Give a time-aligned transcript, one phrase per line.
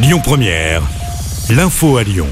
[0.00, 0.82] Lyon Première,
[1.50, 2.28] l'info à Lyon.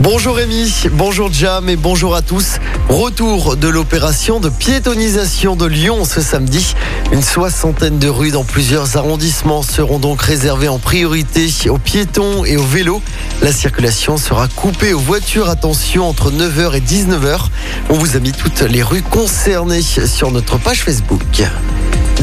[0.00, 2.58] Bonjour Rémi, bonjour Jam et bonjour à tous.
[2.90, 6.74] Retour de l'opération de piétonisation de Lyon ce samedi.
[7.12, 12.58] Une soixantaine de rues dans plusieurs arrondissements seront donc réservées en priorité aux piétons et
[12.58, 13.00] aux vélos.
[13.40, 15.48] La circulation sera coupée aux voitures.
[15.48, 17.46] Attention entre 9h et 19h.
[17.88, 21.22] On vous a mis toutes les rues concernées sur notre page Facebook.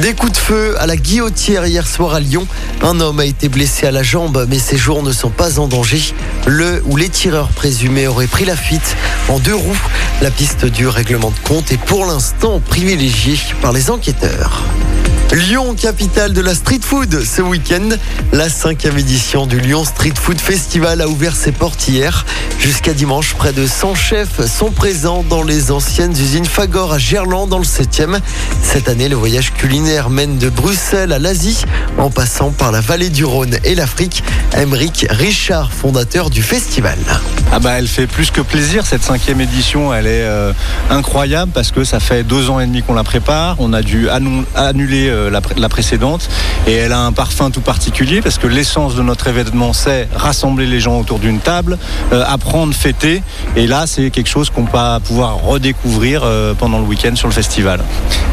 [0.02, 2.48] Des coups de feu à la guillotière hier soir à Lyon.
[2.82, 5.68] Un homme a été blessé à la jambe, mais ses jours ne sont pas en
[5.68, 6.02] danger.
[6.48, 8.98] Le ou les tireurs présumés auraient pris la fuite
[9.30, 9.82] en deux roues.
[10.22, 14.64] La piste du règlement de compte est pour l'instant privilégiée par les enquêteurs.
[15.34, 17.90] Lyon, capitale de la street food, ce week-end.
[18.34, 22.24] La cinquième édition du Lyon Street Food Festival a ouvert ses portes hier.
[22.60, 27.50] Jusqu'à dimanche, près de 100 chefs sont présents dans les anciennes usines Fagor à Gerland
[27.50, 28.20] dans le 7e.
[28.62, 31.66] Cette année, le voyage culinaire mène de Bruxelles à l'Asie,
[31.98, 34.24] en passant par la vallée du Rhône et l'Afrique.
[34.56, 37.00] Emeric Richard, fondateur du festival.
[37.52, 40.54] Ah bah elle fait plus que plaisir cette cinquième édition, elle est euh,
[40.90, 44.08] incroyable parce que ça fait deux ans et demi qu'on la prépare, on a dû
[44.56, 46.30] annuler euh, la, la, précédente
[46.68, 50.66] et elle a un parfum tout particulier parce que l'essence de notre événement c'est rassembler
[50.66, 51.78] les gens autour d'une table,
[52.12, 53.24] euh, apprendre, fêter
[53.56, 57.34] et là c'est quelque chose qu'on va pouvoir redécouvrir euh, pendant le week-end sur le
[57.34, 57.82] festival.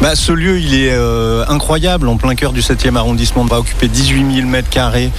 [0.02, 3.58] Bah, ce lieu il est euh, incroyable en plein cœur du 7e arrondissement, on va
[3.58, 5.10] occuper 18 000 mètres carrés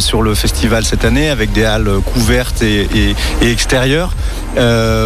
[0.00, 4.14] sur le festival cette année avec des halles couvertes et, extérieures.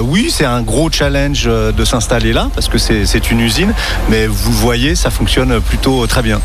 [0.03, 3.73] oui c'est un gros challenge de s'installer là parce que c'est une usine
[4.09, 6.41] mais vous voyez ça fonctionne plutôt très bien.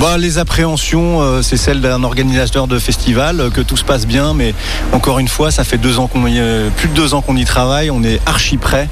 [0.00, 4.06] Bah, les appréhensions, euh, c'est celle d'un organisateur de festival, euh, que tout se passe
[4.06, 4.54] bien, mais
[4.92, 7.36] encore une fois, ça fait deux ans qu'on y, euh, plus de deux ans qu'on
[7.36, 8.88] y travaille, on est archi prêt,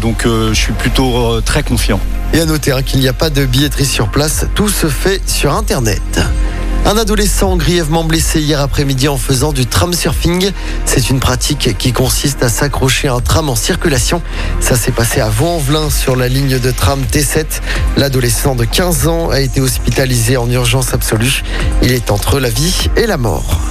[0.00, 2.00] donc je suis plutôt très confiant.
[2.32, 5.20] Et à noter hein, qu'il n'y a pas de billetterie sur place, tout se fait
[5.26, 6.20] sur Internet.
[6.86, 10.50] Un adolescent grièvement blessé hier après-midi en faisant du tram surfing.
[10.86, 14.22] C'est une pratique qui consiste à s'accrocher à un tram en circulation.
[14.60, 17.44] Ça s'est passé à Vaux-en-Velin sur la ligne de tram T7.
[17.96, 21.42] L'adolescent de 15 ans a été hospitalisé en urgence absolue.
[21.82, 23.69] Il est entre la vie et la mort.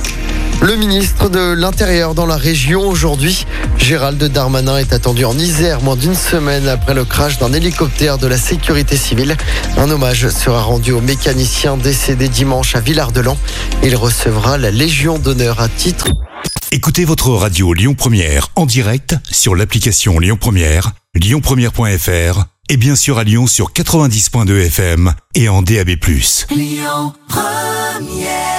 [0.62, 3.46] Le ministre de l'Intérieur dans la région aujourd'hui,
[3.78, 8.28] Gérald Darmanin, est attendu en Isère moins d'une semaine après le crash d'un hélicoptère de
[8.28, 9.38] la sécurité civile.
[9.78, 13.38] Un hommage sera rendu au mécanicien décédé dimanche à Villard-de-Lans.
[13.84, 16.08] Il recevra la Légion d'honneur à titre.
[16.72, 23.18] Écoutez votre radio Lyon Première en direct sur l'application Lyon Première, lyonpremière.fr et bien sûr
[23.18, 25.92] à Lyon sur 90.2 FM et en DAB+.
[26.52, 28.59] Lyon Première